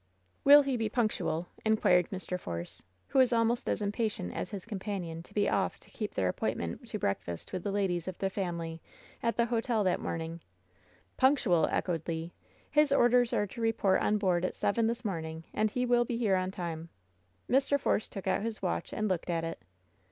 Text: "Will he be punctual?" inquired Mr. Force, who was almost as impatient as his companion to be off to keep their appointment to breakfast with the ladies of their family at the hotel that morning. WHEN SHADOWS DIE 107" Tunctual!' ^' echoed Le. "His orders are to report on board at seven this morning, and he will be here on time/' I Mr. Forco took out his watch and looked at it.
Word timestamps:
"Will 0.43 0.63
he 0.63 0.77
be 0.77 0.89
punctual?" 0.89 1.45
inquired 1.63 2.09
Mr. 2.09 2.39
Force, 2.39 2.81
who 3.09 3.19
was 3.19 3.31
almost 3.31 3.69
as 3.69 3.83
impatient 3.83 4.33
as 4.33 4.49
his 4.49 4.65
companion 4.65 5.21
to 5.21 5.31
be 5.31 5.47
off 5.47 5.77
to 5.77 5.91
keep 5.91 6.15
their 6.15 6.27
appointment 6.27 6.87
to 6.87 6.97
breakfast 6.97 7.53
with 7.53 7.61
the 7.61 7.69
ladies 7.71 8.07
of 8.07 8.17
their 8.17 8.31
family 8.31 8.81
at 9.21 9.37
the 9.37 9.45
hotel 9.45 9.83
that 9.83 9.99
morning. 9.99 10.41
WHEN 11.19 11.35
SHADOWS 11.35 11.43
DIE 11.43 11.49
107" 11.51 11.91
Tunctual!' 11.93 11.95
^' 11.95 11.97
echoed 12.01 12.07
Le. 12.07 12.31
"His 12.71 12.91
orders 12.91 13.31
are 13.31 13.45
to 13.45 13.61
report 13.61 14.01
on 14.01 14.17
board 14.17 14.43
at 14.43 14.55
seven 14.55 14.87
this 14.87 15.05
morning, 15.05 15.43
and 15.53 15.69
he 15.69 15.85
will 15.85 16.03
be 16.03 16.17
here 16.17 16.35
on 16.35 16.49
time/' 16.49 16.87
I 17.47 17.51
Mr. 17.53 17.79
Forco 17.79 18.09
took 18.09 18.25
out 18.25 18.41
his 18.41 18.59
watch 18.63 18.91
and 18.91 19.07
looked 19.07 19.29
at 19.29 19.43
it. 19.43 19.61